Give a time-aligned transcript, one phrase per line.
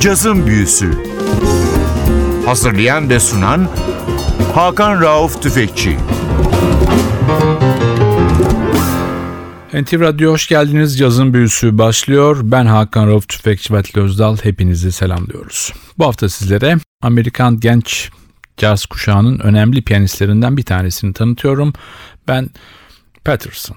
[0.00, 0.90] Cazın Büyüsü
[2.46, 3.68] Hazırlayan ve sunan
[4.54, 5.96] Hakan Rauf Tüfekçi
[9.74, 10.98] NTV Radyo hoş geldiniz.
[10.98, 12.40] Cazın Büyüsü başlıyor.
[12.42, 14.36] Ben Hakan Rauf Tüfekçi ve Özdal.
[14.42, 15.72] Hepinizi selamlıyoruz.
[15.98, 18.10] Bu hafta sizlere Amerikan genç
[18.56, 21.72] caz kuşağının önemli piyanistlerinden bir tanesini tanıtıyorum.
[22.28, 22.50] Ben
[23.24, 23.76] Patterson.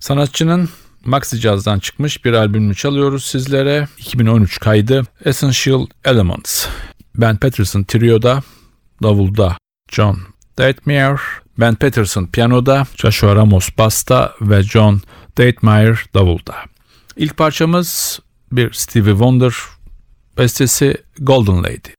[0.00, 0.68] Sanatçının
[1.04, 3.88] Maxi Jazz'dan çıkmış bir albümünü çalıyoruz sizlere.
[3.98, 6.66] 2013 kaydı Essential Elements.
[7.14, 8.42] Ben Patterson Trio'da,
[9.02, 9.56] davulda
[9.90, 10.18] John
[10.58, 11.20] Deitmeyer,
[11.58, 15.00] Ben Patterson piyanoda, Joshua Ramos basta ve John
[15.38, 16.54] Deitmeyer davulda.
[17.16, 18.20] İlk parçamız
[18.52, 19.54] bir Stevie Wonder
[20.38, 21.97] bestesi Golden Lady.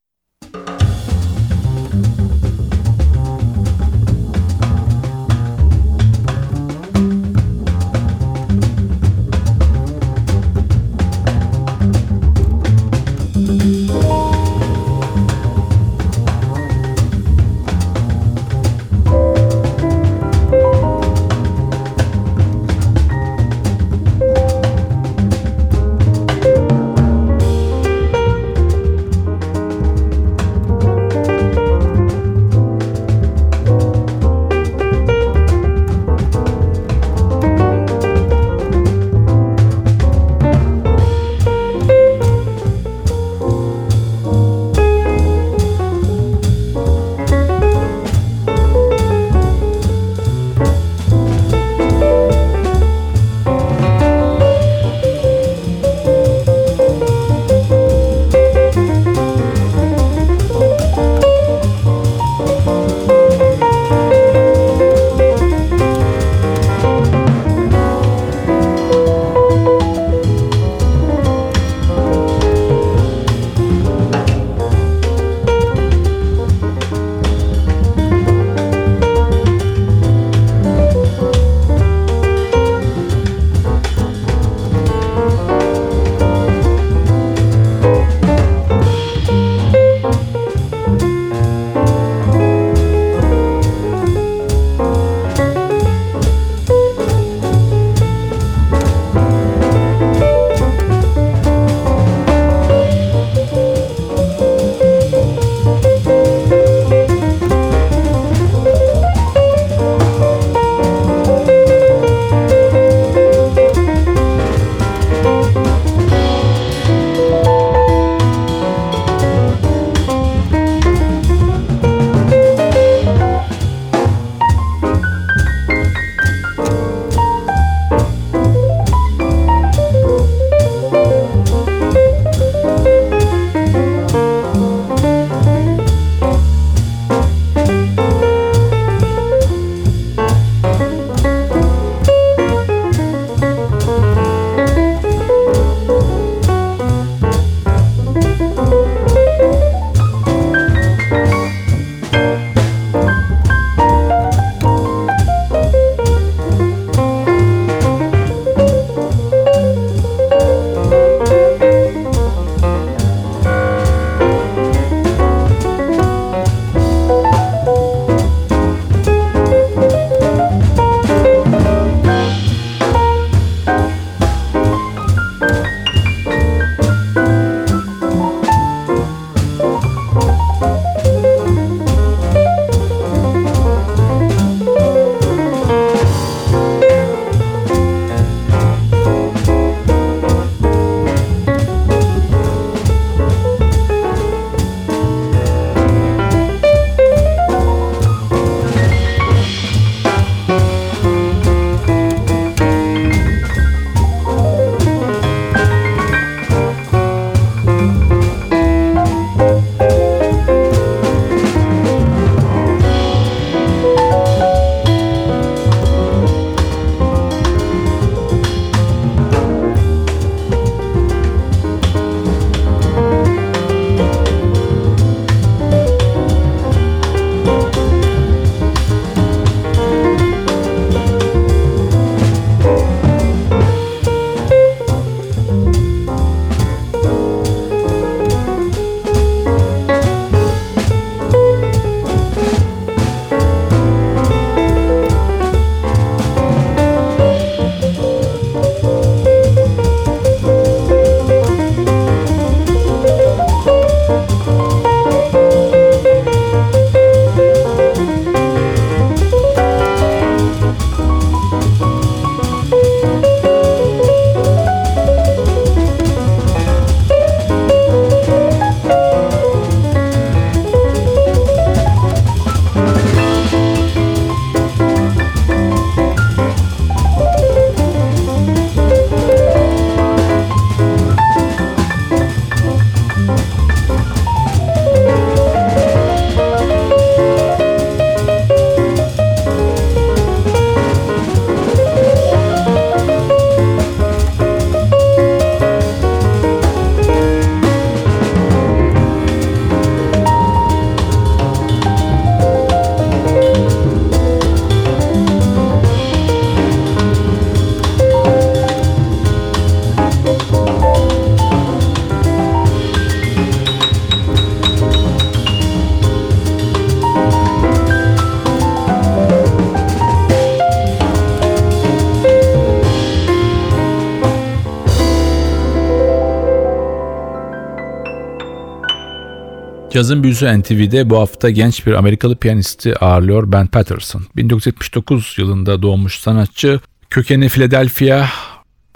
[329.92, 334.26] Cazın Büyüsü NTV'de bu hafta genç bir Amerikalı piyanisti ağırlıyor Ben Patterson.
[334.36, 336.80] 1979 yılında doğmuş sanatçı.
[337.10, 338.28] Kökeni Philadelphia,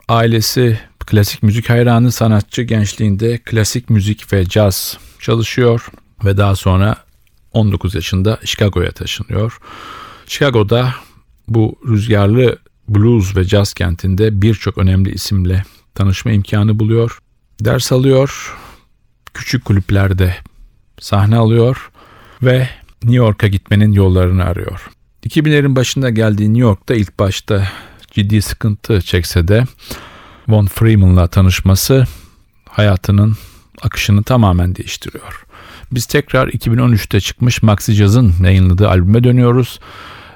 [0.08, 5.88] ailesi klasik müzik hayranı sanatçı gençliğinde klasik müzik ve caz çalışıyor
[6.26, 6.96] ve daha sonra
[7.54, 9.58] 19 yaşında Chicago'ya taşınıyor.
[10.26, 10.94] Chicago'da
[11.48, 12.58] bu rüzgarlı
[12.88, 15.64] blues ve caz kentinde birçok önemli isimle
[15.96, 17.20] tanışma imkanı buluyor.
[17.60, 18.58] Ders alıyor,
[19.34, 20.36] küçük kulüplerde
[21.00, 21.92] sahne alıyor
[22.42, 22.70] ve
[23.04, 24.90] New York'a gitmenin yollarını arıyor.
[25.26, 27.68] 2000'lerin başında geldiği New York'ta ilk başta
[28.12, 29.64] ciddi sıkıntı çekse de
[30.48, 32.06] Von Freeman'la tanışması
[32.70, 33.36] hayatının
[33.82, 35.46] akışını tamamen değiştiriyor.
[35.92, 39.80] Biz tekrar 2013'te çıkmış Maxi Jazz'ın yayınladığı albüme dönüyoruz.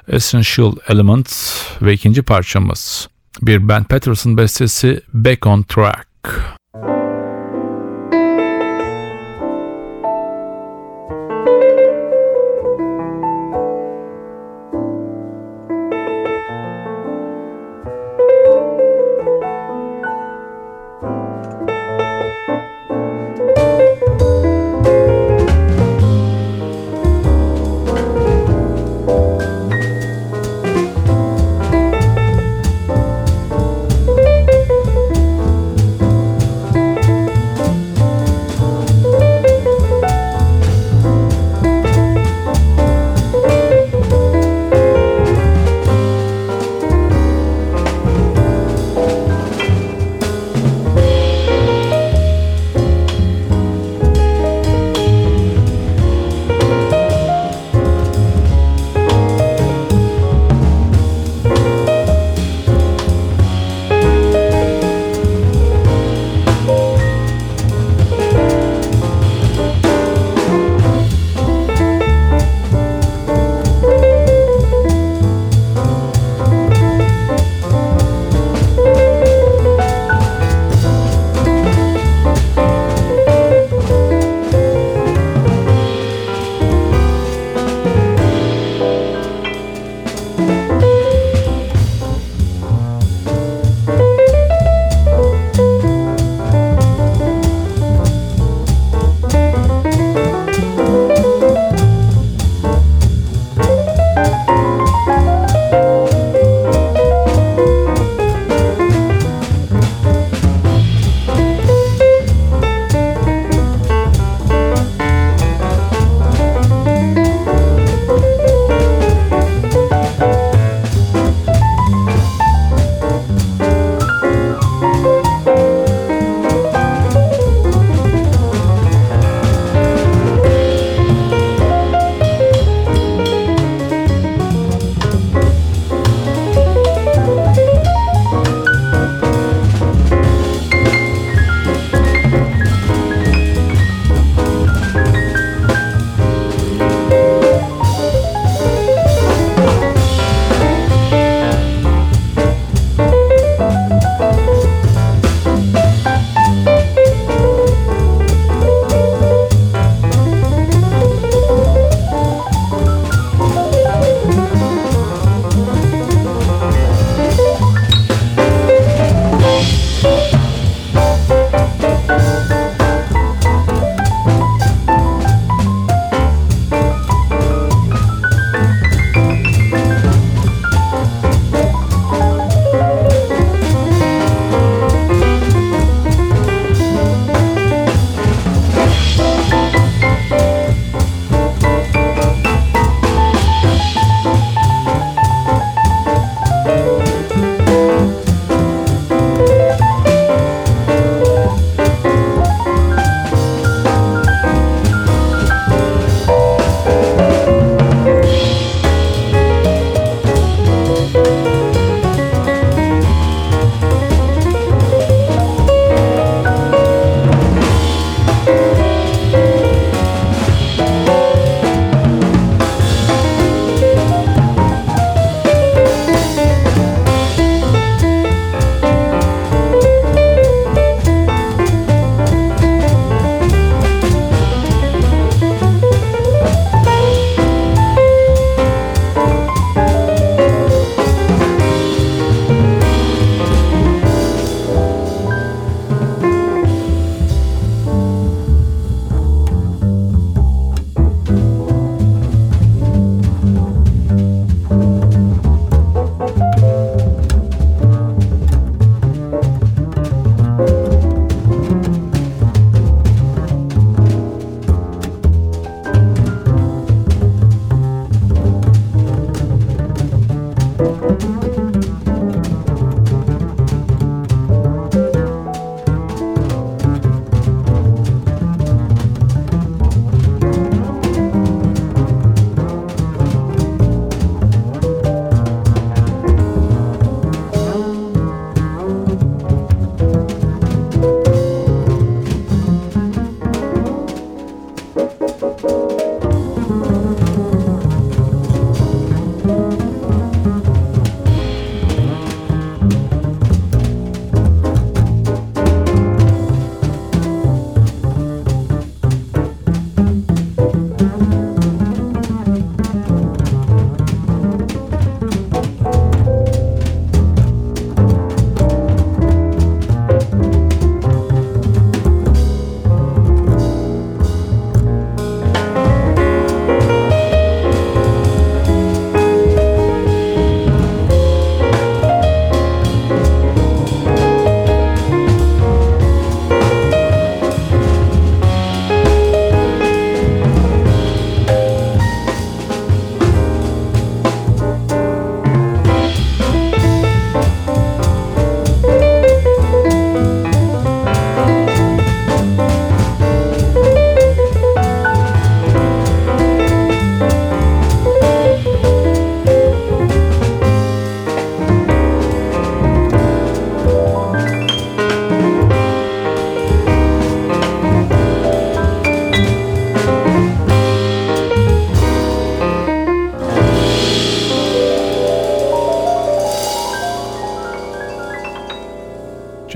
[0.08, 3.08] Essential Elements ve ikinci parçamız
[3.42, 6.57] bir Ben Patterson bestesi Back on Track.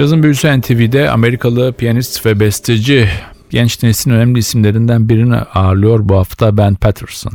[0.02, 3.08] Cazın Büyüsü NTV'de Amerikalı piyanist ve besteci
[3.50, 7.32] genç neslin önemli isimlerinden birini ağırlıyor bu hafta Ben Patterson.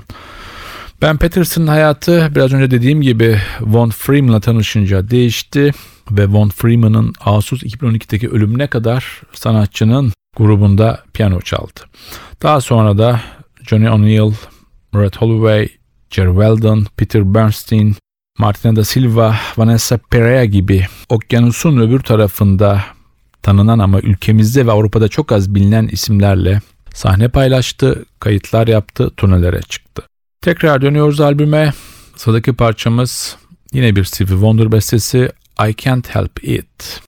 [1.01, 5.71] Ben Patterson'ın hayatı biraz önce dediğim gibi Von Freeman'la tanışınca değişti
[6.11, 11.79] ve Von Freeman'ın Ağustos 2012'deki ölümüne kadar sanatçının grubunda piyano çaldı.
[12.43, 13.21] Daha sonra da
[13.63, 14.33] Johnny O'Neill,
[14.95, 15.69] Red Holloway,
[16.09, 17.95] Jerry Weldon, Peter Bernstein,
[18.37, 22.83] Martina da Silva, Vanessa Perea gibi okyanusun öbür tarafında
[23.41, 26.61] tanınan ama ülkemizde ve Avrupa'da çok az bilinen isimlerle
[26.93, 30.03] sahne paylaştı, kayıtlar yaptı, turnelere çıktı.
[30.41, 31.73] Tekrar dönüyoruz albüme.
[32.15, 33.37] Sıradaki parçamız
[33.73, 35.31] yine bir Stevie Wonder bestesi
[35.69, 37.06] I Can't Help It.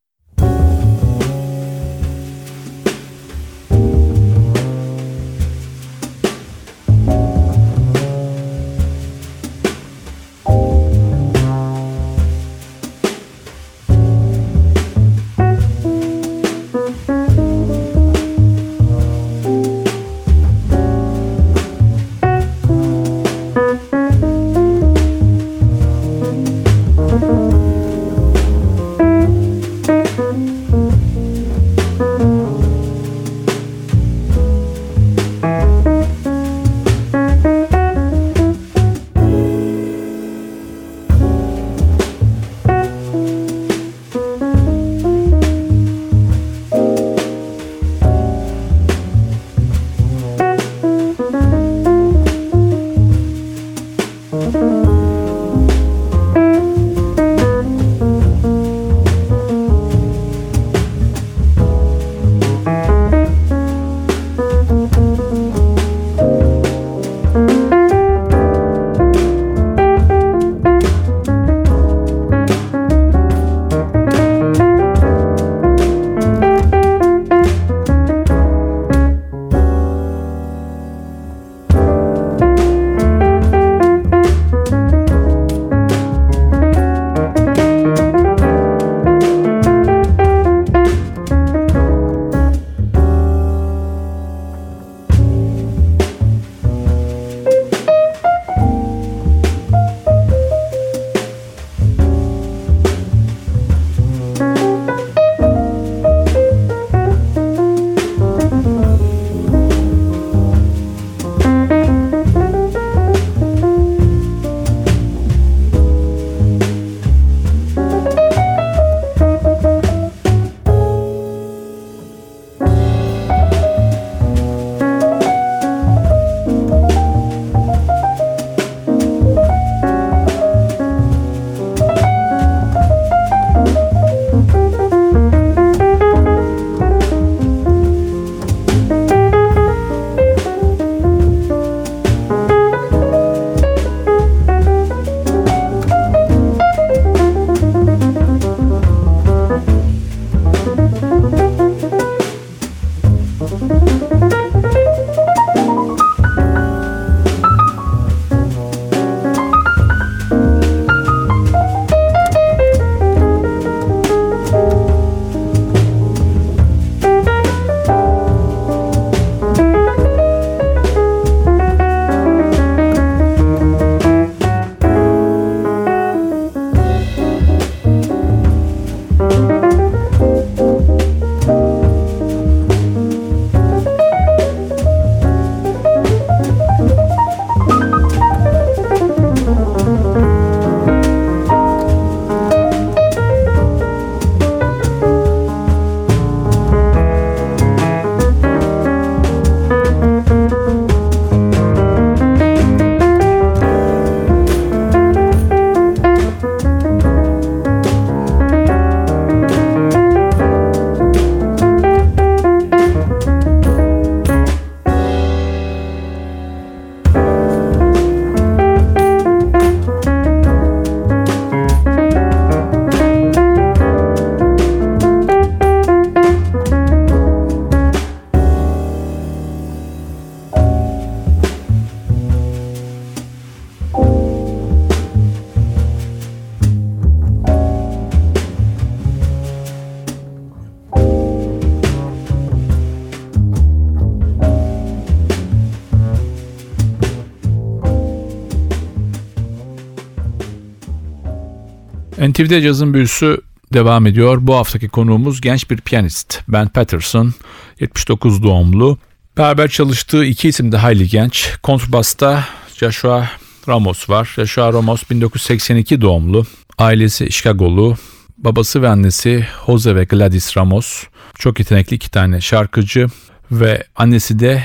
[252.39, 253.41] NTV'de cazın büyüsü
[253.73, 254.37] devam ediyor.
[254.41, 256.39] Bu haftaki konuğumuz genç bir piyanist.
[256.47, 257.33] Ben Patterson,
[257.79, 258.97] 79 doğumlu.
[259.37, 261.53] Beraber çalıştığı iki isim de hayli genç.
[261.63, 263.29] Kontrbasta Joshua
[263.67, 264.33] Ramos var.
[264.35, 266.45] Joshua Ramos 1982 doğumlu.
[266.77, 267.97] Ailesi Chicago'lu.
[268.37, 271.03] Babası ve annesi Jose ve Gladys Ramos.
[271.35, 273.07] Çok yetenekli iki tane şarkıcı
[273.51, 274.63] ve annesi de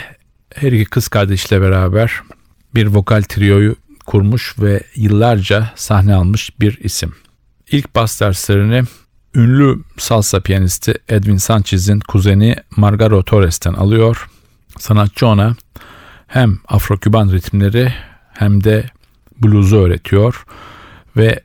[0.55, 2.13] her iki kız kardeşle beraber
[2.75, 7.15] bir vokal trioyu kurmuş ve yıllarca sahne almış bir isim.
[7.75, 8.83] İlk bas derslerini
[9.35, 14.29] ünlü salsa piyanisti Edwin Sanchez'in kuzeni Margaro Torres'ten alıyor.
[14.79, 15.57] Sanatçı ona
[16.27, 17.93] hem Afro-Küban ritimleri
[18.33, 18.91] hem de
[19.43, 20.45] blues'u öğretiyor
[21.17, 21.43] ve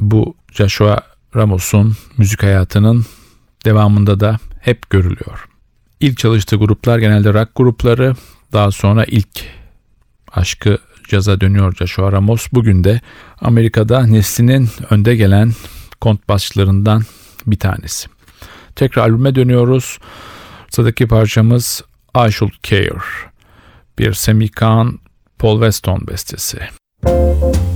[0.00, 1.02] bu Joshua
[1.36, 3.06] Ramos'un müzik hayatının
[3.64, 5.48] devamında da hep görülüyor.
[6.00, 8.14] İlk çalıştığı gruplar genelde rock grupları,
[8.52, 9.44] daha sonra ilk
[10.32, 12.46] aşkı caza dönüyor Joshua Ramos.
[12.52, 13.00] Bugün de
[13.40, 15.52] Amerika'da neslinin önde gelen
[16.00, 17.02] kontbasçılarından
[17.46, 18.08] bir tanesi.
[18.76, 19.98] Tekrar albüme dönüyoruz.
[20.70, 21.82] Sıradaki parçamız
[22.28, 23.00] I Should Care.
[23.98, 24.88] Bir Sammy Kahn,
[25.38, 26.58] Paul Weston bestesi.
[27.04, 27.67] Müzik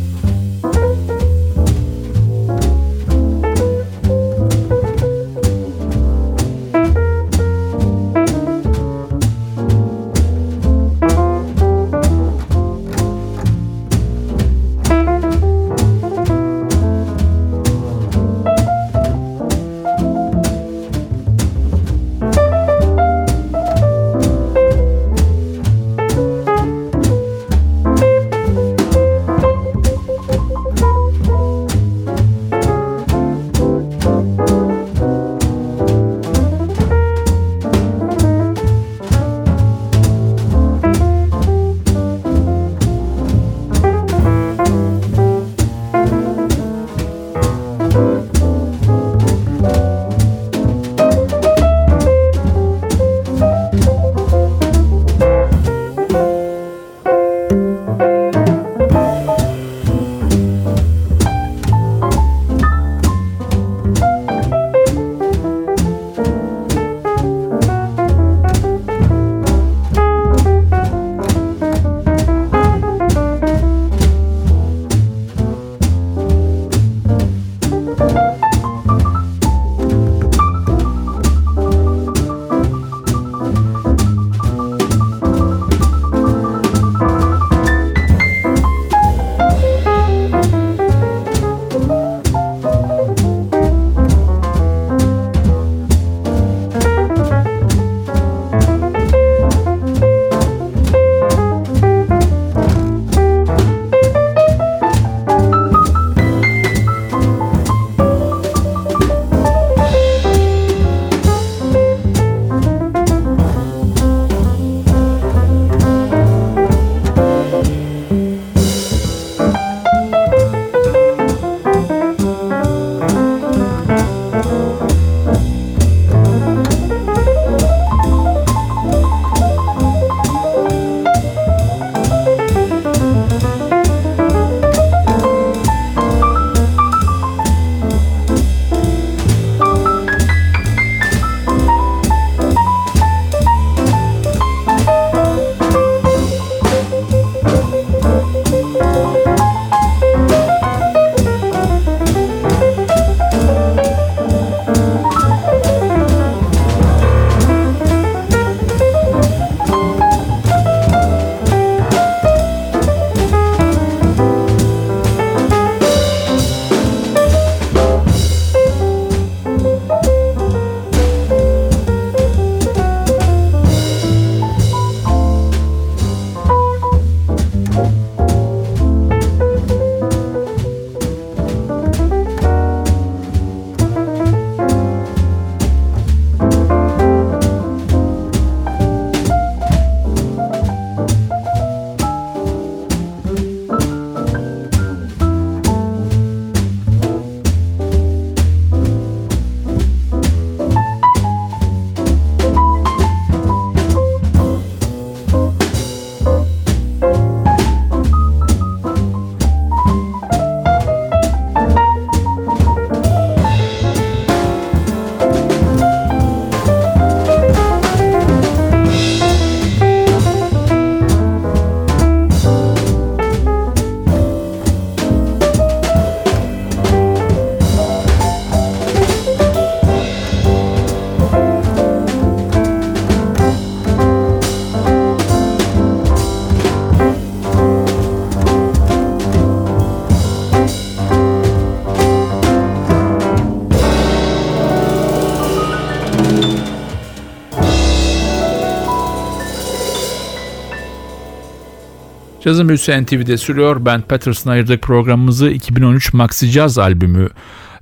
[252.44, 253.84] Cazın Büyüsü NTV'de sürüyor.
[253.84, 257.28] Ben Patterson ayırdık programımızı 2013 Maxi Jazz albümü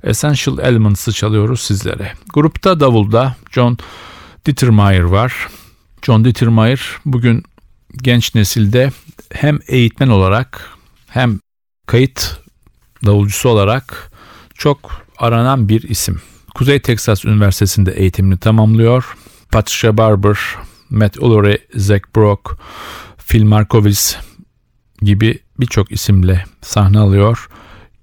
[0.03, 2.13] Essential Elements'ı çalıyoruz sizlere.
[2.33, 3.77] Grupta davulda John
[4.45, 5.47] Dittermeyer var.
[6.01, 7.43] John Dittermeyer bugün
[7.93, 8.91] genç nesilde
[9.33, 10.69] hem eğitmen olarak
[11.07, 11.39] hem
[11.87, 12.39] kayıt
[13.05, 14.11] davulcusu olarak
[14.55, 16.21] çok aranan bir isim.
[16.55, 19.17] Kuzey Teksas Üniversitesi'nde eğitimini tamamlıyor.
[19.51, 20.37] Patricia Barber,
[20.89, 22.57] Matt Ullery, Zach Brock,
[23.27, 24.17] Phil Markovis
[25.01, 27.49] gibi birçok isimle sahne alıyor.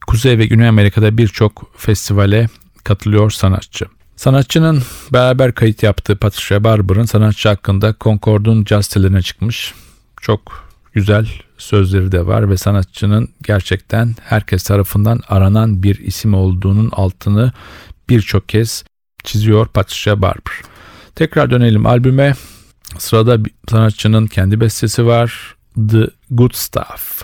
[0.06, 2.48] Kuzey ve Güney Amerika'da birçok festivale
[2.84, 3.86] katılıyor sanatçı.
[4.16, 4.82] Sanatçının
[5.12, 9.74] beraber kayıt yaptığı Patricia Barber'ın sanatçı hakkında Concord'un jazz teline çıkmış.
[10.20, 17.52] Çok güzel sözleri de var ve sanatçının gerçekten herkes tarafından aranan bir isim olduğunun altını
[18.08, 18.84] birçok kez
[19.24, 20.54] çiziyor Patricia Barber.
[21.14, 22.34] Tekrar dönelim albüme.
[22.98, 25.57] Sırada sanatçının kendi bestesi var.
[25.78, 27.22] The Good Stuff.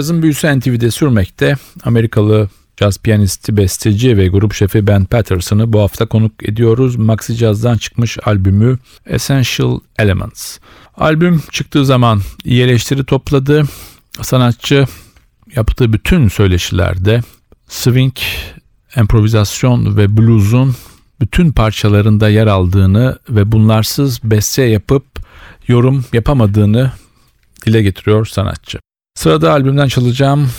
[0.00, 1.56] Cazın büyüsü NTV'de sürmekte.
[1.84, 6.96] Amerikalı caz piyanisti, besteci ve grup şefi Ben Patterson'ı bu hafta konuk ediyoruz.
[6.96, 10.58] Maxi Jazz'dan çıkmış albümü Essential Elements.
[10.96, 13.64] Albüm çıktığı zaman iyi eleştiri topladı.
[14.22, 14.86] Sanatçı
[15.56, 17.20] yaptığı bütün söyleşilerde
[17.68, 18.16] swing,
[18.96, 20.76] improvizasyon ve blues'un
[21.20, 25.04] bütün parçalarında yer aldığını ve bunlarsız beste yapıp
[25.68, 26.92] yorum yapamadığını
[27.66, 28.78] dile getiriyor sanatçı.
[29.14, 30.50] Sırada albümden çalacağım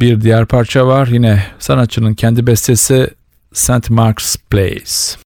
[0.00, 1.06] bir diğer parça var.
[1.06, 3.10] Yine sanatçının kendi bestesi
[3.52, 3.90] St.
[3.90, 5.25] Mark's Place.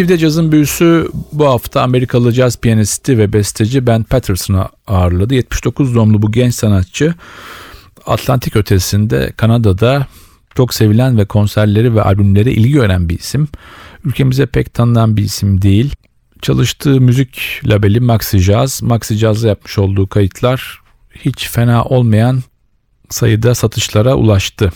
[0.00, 5.34] NTV'de cazın büyüsü bu hafta Amerikalı caz piyanisti ve besteci Ben Patterson'ı ağırladı.
[5.34, 7.14] 79 doğumlu bu genç sanatçı
[8.06, 10.06] Atlantik ötesinde Kanada'da
[10.54, 13.48] çok sevilen ve konserleri ve albümleri ilgi gören bir isim.
[14.04, 15.94] Ülkemize pek tanınan bir isim değil.
[16.42, 20.80] Çalıştığı müzik labeli Maxi Jazz, Maxi Jazz'da yapmış olduğu kayıtlar
[21.14, 22.42] hiç fena olmayan
[23.10, 24.72] sayıda satışlara ulaştı.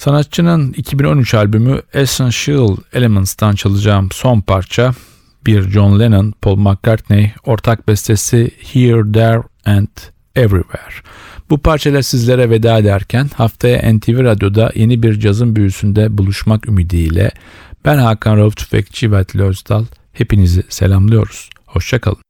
[0.00, 4.94] Sanatçının 2013 albümü Essential Elements'tan çalacağım son parça
[5.46, 9.88] bir John Lennon, Paul McCartney ortak bestesi Here, There and
[10.36, 10.94] Everywhere.
[11.50, 17.30] Bu parçayla sizlere veda ederken haftaya NTV Radyo'da yeni bir cazın büyüsünde buluşmak ümidiyle
[17.84, 21.50] ben Hakan Rauf Tüfekçi ve Özdal hepinizi selamlıyoruz.
[21.66, 22.29] Hoşçakalın.